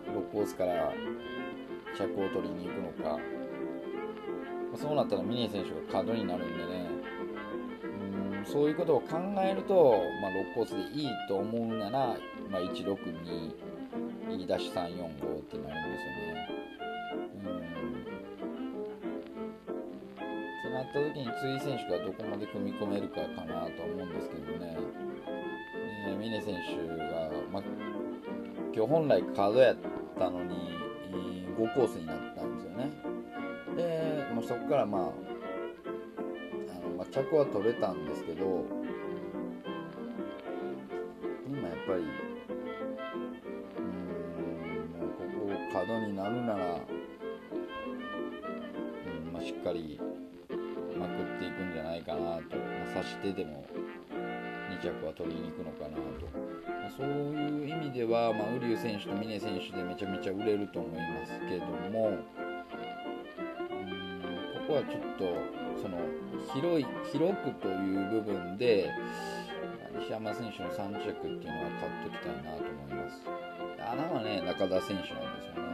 [0.07, 0.93] 6コースから
[1.97, 3.19] 着を取りに行くのか、ま
[4.75, 6.90] あ、そうなったら峰選手が角になるんでね。
[8.51, 12.17] そういうことを考えると、まあ、6コースでいいと思うなら、
[12.51, 12.97] まあ、162E-345 っ
[14.33, 16.49] てなるんですよね。
[20.11, 24.77] ってなった時に辻選手がどこまで組み込めるかかなと思うんですけどね、
[26.09, 27.63] えー、峰選手が、まあ、
[28.75, 29.77] 今日本来カードやっ
[30.19, 30.57] たのに、
[31.13, 32.91] えー、5コースになったんですよね。
[33.77, 35.30] で、まあ、そこから、まあ、
[37.11, 38.65] 着は取れたんですけど
[41.47, 42.03] 今やっぱり
[43.79, 43.87] うん
[44.97, 46.79] もうここ角になるなら、う
[49.29, 50.01] んまあ、しっかり
[50.97, 52.37] まくっていくんじゃないかなと、ま
[52.93, 53.65] あ、刺してでも
[54.71, 56.03] 2着は取りに行くのかなと、
[56.65, 62.19] まあ、そういう意味では、まあ、瓜生選手と峰選手でめちゃめちゃ売れると思いますけども、うん、
[64.59, 65.25] ここはちょっと
[65.83, 65.99] その
[66.55, 68.91] 広い広くという部分で
[69.99, 73.23] 西山選手の3着っていうのは買っておきたいなと思います。
[73.93, 75.71] 穴はね、中田選手なんですよね。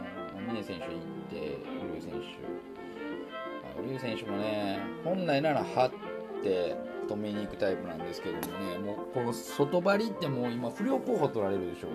[0.47, 0.93] 峰選手行っ
[1.29, 2.17] て、ウリュウ選手。
[3.81, 5.91] ウリュウ選手もね、本来なら張っ
[6.43, 6.75] て
[7.07, 11.87] 止めに行くタイプなんですけどもね、もうこの外張りってもう今不良候補取られるでしょ。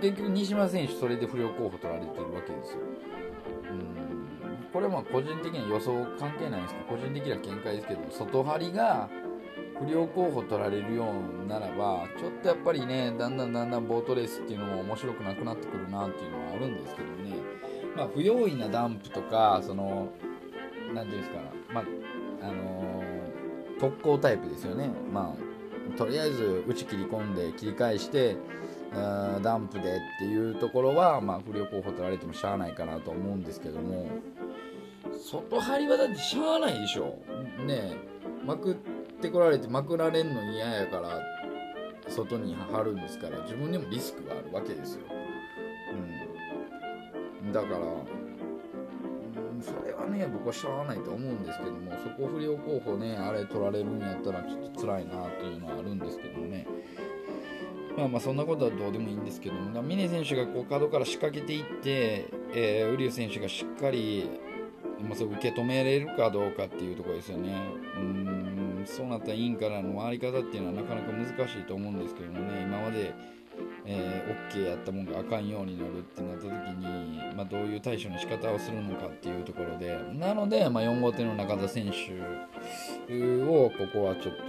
[0.00, 2.80] 結局西村選手それで不良候補取られてるわけですよ。
[3.70, 4.07] うん
[4.72, 9.08] これはまあ個人的には予想関係ないんですけど、個人的な見解ですけど、外張りが
[9.78, 11.06] 不良候補取られるよ
[11.44, 17.36] うならば、ちょっとやっぱりね、だんだんだんだんボートレースっていうのも面白くなくなってくるなっていうのはあるんですけどね、
[17.96, 20.08] まあ、不用意なダンプとか、その、
[20.94, 21.40] なんていうんですか、
[21.72, 21.84] まあ、
[22.42, 24.90] あのー、特攻タイプですよね。
[25.12, 25.34] ま
[25.94, 28.36] あ、とりあえず内切り込んで切り返して、
[29.42, 34.06] ダンプでっていうところは、まあ、不良候補取られてもしゃあないかなと思うんですけども、
[35.30, 37.18] 外張りはだってしゃあないでしょ。
[37.66, 37.96] ね
[38.46, 38.76] まくっ
[39.20, 41.20] てこられてまくられんの嫌やから
[42.08, 45.00] 外に貼るんですから自分にもリスクがあるわけですよ、
[47.44, 47.80] うん、だから、う
[49.58, 56.66] ん、それはね僕はしゃあないと思うんですけどもそこ不良候補ねあれ取られるんやったらちょっと辛いなっていうのはあるんですけどもね。
[57.98, 64.30] まあまあそんなことはどうでもいいんですけども峰選手がこう角から仕掛けていって、えー、瓜生選手がしっかり
[65.00, 67.54] まあ、そ受け止めれるかどうかっていうところですよね。
[67.96, 68.38] うん
[68.86, 72.62] そうなった委員からの回り方っていうのはなかなか難しいと思うんですけどもね。
[72.62, 73.12] 今まで、
[73.84, 79.98] えー、OK やったもんがあかんようになるってなった時に、まあ、どういう対処の仕方をするのかっていうところで。
[80.14, 84.42] なので、まあ、4号艇の中田選手をここはちょっと、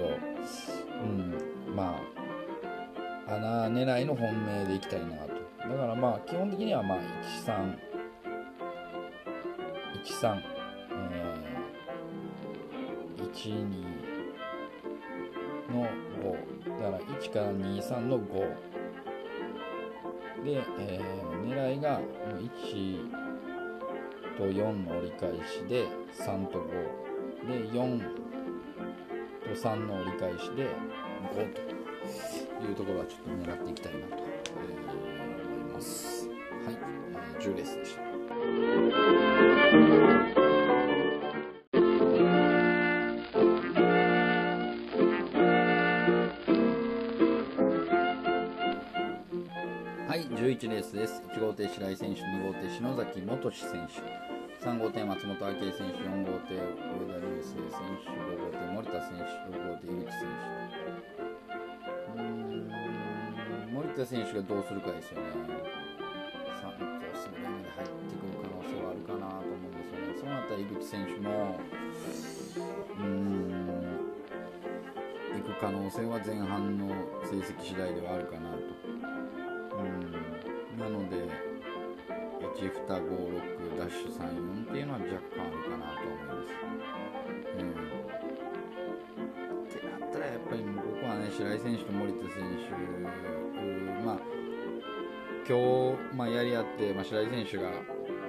[1.03, 1.99] うん、ま
[3.27, 5.39] あ穴狙いの本命でいきたいなと。
[5.59, 6.97] だからまあ基本的にはまあ
[7.45, 7.88] 13
[10.09, 10.41] 13、
[10.91, 13.63] えー、12
[15.71, 15.85] の
[16.19, 18.23] 5だから1から23の5
[20.43, 22.01] で、えー、狙いが
[22.39, 23.09] 1
[24.37, 25.87] と4の折り返しで
[26.17, 26.69] 3と5
[27.47, 27.99] で4
[29.43, 30.67] と3の折り返しで
[31.35, 31.53] 5
[32.59, 36.27] というところはちょっと狙っていきたいなと、思います。
[36.27, 36.33] は
[36.71, 36.77] い、
[37.41, 37.88] 10レースでした。
[39.69, 39.75] は
[50.15, 51.21] い11レースです。
[51.35, 56.65] 1号艇白井選手、2号艇篠崎元志選手、3号艇松本明恵選手、4号艇上
[57.05, 57.61] 田流星選
[58.01, 59.23] 手、5号艇森田選手、
[59.55, 60.25] 6号艇井口選
[62.17, 62.19] 手。
[62.19, 62.73] うん
[63.71, 65.27] 森田選手がどうするかですよね。
[66.59, 68.48] 3コースぐらいまで入ってくる可
[68.89, 70.13] あるかなと思うんですよね。
[70.17, 71.59] そうなったら井口選手も、
[72.97, 73.59] うーん、
[75.37, 76.87] 行く可能性は前半の
[77.23, 78.57] 成績次第ではあるかなと。
[79.79, 80.19] うん
[80.79, 81.27] なので
[82.55, 86.47] 1256ダッシュ34っていうのは若干あるかなと思います。
[87.57, 87.69] うん、
[89.65, 92.43] ってなったらやっぱり僕はね白井選手と森田選
[93.99, 94.17] 手まあ
[95.47, 97.71] 今日、まあ、やり合って、まあ、白井選手が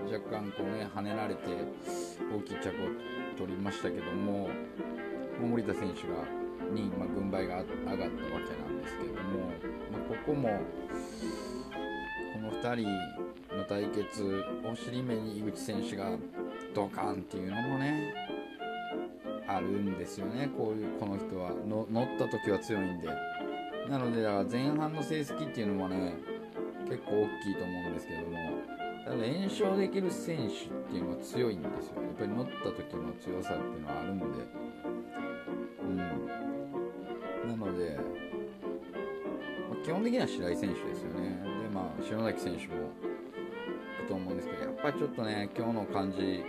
[0.05, 1.40] 若干こうね跳ねられて
[2.34, 2.72] 大きい着を
[3.38, 4.48] 取りましたけども
[5.40, 6.40] 森田選手が
[6.72, 9.46] に、まあ、軍配が上がったわけなんですけども、
[9.90, 10.61] まあ、ここも
[12.34, 16.11] この2人の対決お尻目に井口選手が
[16.74, 18.14] ドカンっていうのもね
[19.48, 20.48] あるんですよね。
[20.57, 21.51] こういうこの人は。
[21.68, 23.09] の乗った時は強いんで。
[23.88, 26.14] なのでだから前半の成績っていうのもね
[26.84, 28.36] 結構大きいと思うんですけども
[29.11, 30.46] ただ連勝できる選手っ
[30.88, 32.00] ていうのは強いんですよ。
[32.00, 34.24] やっぱり乗った時の強さっていうのはあるんで。
[35.82, 35.96] うん。
[37.48, 37.98] なので、
[39.68, 41.42] まあ、基本的には白井選手ですよね。
[41.61, 42.66] でまあ篠崎選手もい
[44.02, 46.44] くと思うんですけどやっぱりちょっとね今日の感じ見て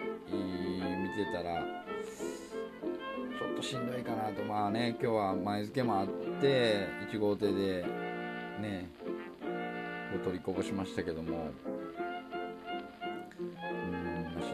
[1.33, 4.43] たらちょっとしんどいかなと。
[4.43, 6.07] まあね今日は前付けもあっ
[6.39, 7.87] て1号艇で
[8.61, 11.49] ねこう取りこぼしましたけども。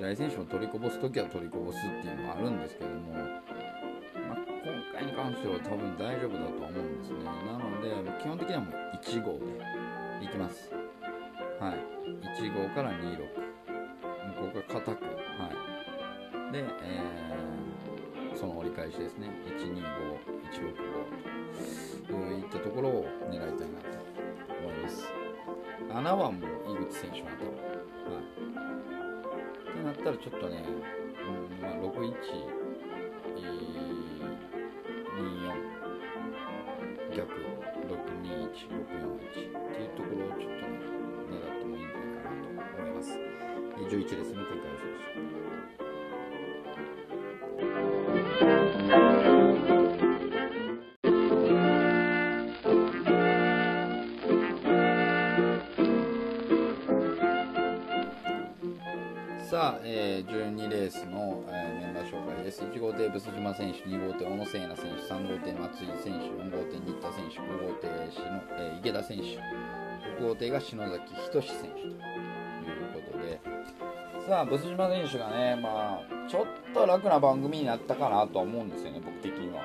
[0.08, 7.26] うん白井選手も取りこぼす時は取りこぼすっていうのはあるんですけども、まあ、今回に関しては多分大丈夫だと思うんですね。
[7.26, 7.89] なので
[8.22, 9.45] 基本的にはもう1号で
[10.24, 10.72] いきます。
[11.60, 11.78] はい。
[12.39, 13.18] 1号から26
[14.38, 15.03] ここが硬く。
[15.03, 15.12] は
[16.49, 16.53] い。
[16.53, 19.28] で、えー、その折り返しですね。
[20.55, 23.88] 125165といったところを狙いたいなと
[24.62, 25.03] 思います。
[25.89, 27.47] 7番もう井口選手の頭。
[28.16, 28.47] はい。
[30.08, 32.14] ったらちょっとね、うんまあ、61、
[33.36, 33.60] えー、
[35.12, 35.68] 24
[37.16, 37.34] 逆
[37.88, 38.88] 621、641
[39.28, 40.80] っていうところをちょっとね
[41.30, 43.20] 狙ってもいいんじゃないかなと思います。
[43.78, 44.37] 11ですね。
[62.78, 67.88] 1号艇ブス島選手2号艇小野聖奈選手3号艇松井選手4号艇新田選手5号艇、
[68.52, 69.24] えー、池田選手
[70.22, 71.96] 6号艇が篠崎仁選手という
[72.94, 73.42] ことで
[74.28, 79.64] さあブス島選手がねまあちょっと楽な番組になったかなとは思うんですよね僕的には。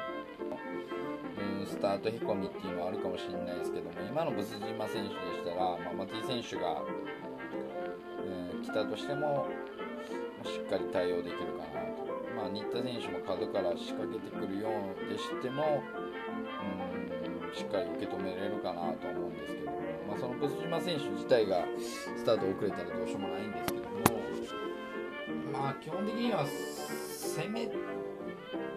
[1.61, 6.83] うんスタートへこみっていうのはあるかもしれないですけども今のブス島選手でしたら、まあ、松井選手が、
[8.25, 9.49] えー来たとしても
[10.45, 11.91] しっかり対応できるかな、
[12.43, 14.68] まあ、新田選手も角から仕掛けてくるよ
[14.99, 15.80] うでしても
[17.47, 19.78] うんしっかり受け止めれるかなと思うんですけども、
[20.09, 23.95] まあ、そのブス島選手自体がスタート遅れたらどうしようもないんですけども
[25.53, 27.70] まあ基本的には攻め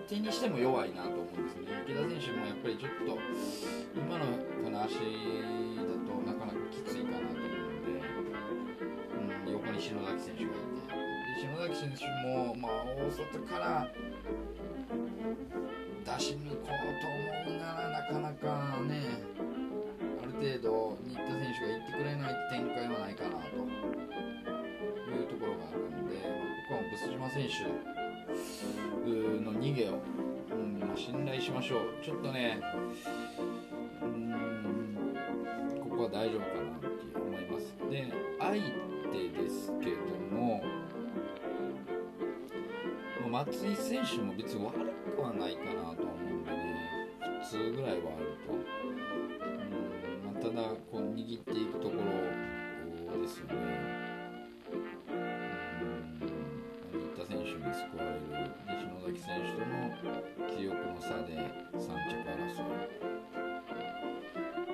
[0.07, 1.81] 手にしても弱いなと思うんですね。
[1.89, 3.17] 池田選手もやっぱりちょっと
[3.97, 4.25] 今の
[4.61, 5.01] この足だ
[6.05, 7.97] となかなかきついかなと思うんで、
[9.47, 10.84] うん、横に篠崎選手がいて
[11.35, 13.87] で篠崎選手も、まあ、大外から
[16.05, 19.19] 出し抜こうと思うならなかなかね
[20.21, 23.35] ある程度新田選手が行ってくれない展開はないかなと
[25.11, 27.53] いうところがあるんで、まあ、ここはブス島選手
[29.43, 29.99] の逃げを、
[30.51, 32.03] うんま、信頼しましょう。
[32.03, 32.61] ちょっとね
[34.01, 35.15] うん
[35.89, 36.87] ここは大丈夫かなって
[37.19, 37.75] 思います。
[37.89, 38.53] で相
[39.11, 39.95] 手ですけど
[40.35, 40.63] も
[43.29, 44.73] 松井選手も別に悪
[45.15, 47.09] くはないかなと思うんでね
[47.43, 48.59] 普通ぐらいはあると、うん
[50.33, 50.61] まあ、ただ
[50.91, 53.53] こう握っていくところですよね。
[56.91, 58.21] 新田選手に救われる
[58.67, 59.73] 西野崎選手との
[60.55, 61.33] 気力の差で
[61.73, 62.69] 3着争い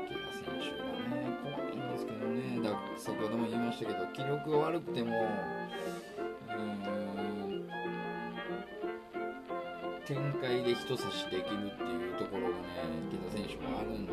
[0.05, 0.83] 池田選手が
[1.15, 2.59] ね怖いんですけどね。
[2.61, 2.65] だ
[2.97, 5.09] 先ほども言いましたけど気力が悪くても
[6.49, 7.40] うん
[10.14, 12.55] 展開で一差しできるっていうところがね
[13.32, 14.12] 池田選手もあるんで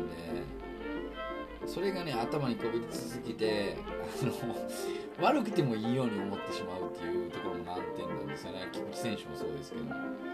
[1.67, 3.77] それがね頭にこびり続けて
[4.21, 4.55] あの
[5.21, 8.69] 悪くてもいいように思ってしまうっていうところも難点なんですよね。
[8.71, 10.28] 菊池選手もそうですけど。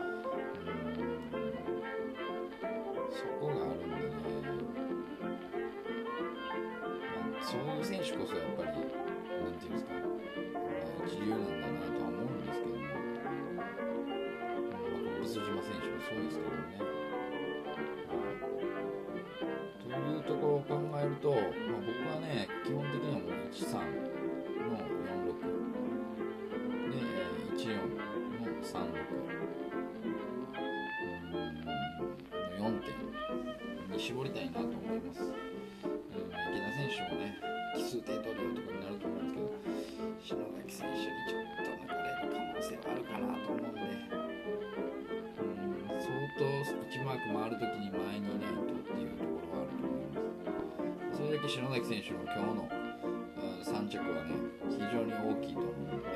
[51.56, 54.36] 篠崎選手の今日の、うん、3着はね
[54.70, 56.12] 非常に大きいと思うんで、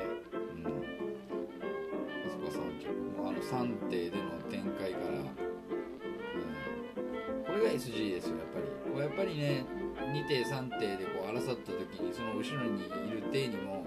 [0.52, 2.92] うん、あそこは3着。
[3.16, 5.24] もうあの3艇での展開から、うん、
[7.46, 8.66] これが SG ですよやっぱり。
[8.92, 9.64] これやっぱりね
[10.12, 13.86] 2艇3艇でこう争った時にその後ろにいる艇にも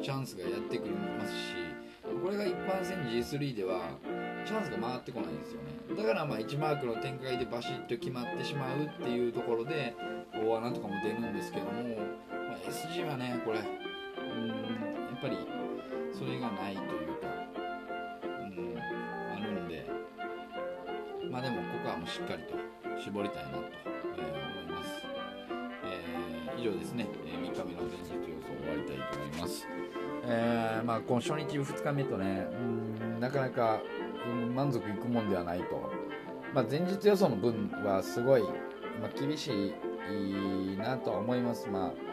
[0.00, 1.56] チャンスがやってくるますし
[2.22, 3.90] これが一般戦 G3 では
[4.46, 9.94] チャンスが回ってこないんですよねだからまあ1マークの展開でバシッと決まってしまうっていうところで
[10.32, 13.62] 大穴とかも出るんですけども、まあ、SG はねこれう
[14.38, 14.54] んや
[15.18, 15.36] っぱり
[16.16, 16.86] それがないという
[17.20, 17.26] か
[18.22, 18.78] うん
[19.34, 19.86] あるんで
[21.28, 22.54] まあでもここはもうしっかりと
[23.02, 23.58] 絞りたいなと、
[24.16, 24.90] えー、思います
[25.84, 26.60] え。
[26.60, 29.66] 以上ですね、え3日目の前日予想終わりたいと思います。
[30.24, 32.56] えー、まあ、この初日、2日目とね、う
[33.16, 33.80] んなかなか、
[34.26, 35.90] 満足いくもんではないと。
[36.54, 39.74] まあ、前日予想の分はすごい、まあ、厳し
[40.08, 41.68] いなとは思います。
[41.68, 42.06] まあ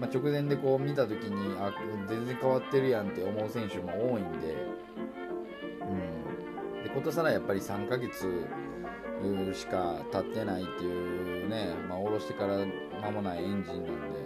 [0.00, 1.72] まあ、直前でこう見た時にあ
[2.08, 4.54] 全然変わってるやんって思う選手も多いんで,、
[5.80, 8.46] うん、で今年はやっぱり3ヶ月
[9.54, 12.58] しか経ってないっていうね、まあ、下ろしてから
[13.00, 14.18] 間もないエンジンなんで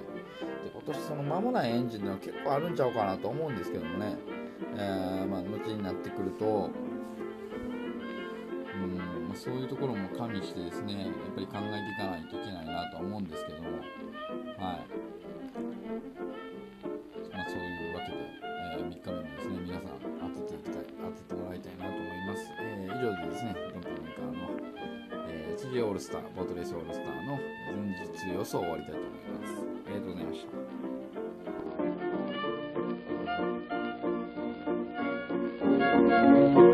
[0.64, 4.16] で今年その間もないエンジンのは結構あるんちゃうかなと思うんですけどもね、
[4.76, 6.70] えー、まあ、後になってくると
[9.31, 14.91] まあ、そういうところも加味してですねやっぱり考えていかないといけないなとは思うんですけどもはい、
[17.31, 20.03] まあ、そういうわけで、えー、3日目もですね皆さん
[20.35, 24.31] 当てていきたい当ててもらいたいなと思います、えー、以上でですね4分メーカー
[25.57, 27.39] 次オールスター、ボートレースオールスターの
[27.70, 29.11] 前日予想を終わりたいと思い
[29.41, 29.53] ます。
[29.87, 30.47] ありがとうございまし
[36.64, 36.69] た。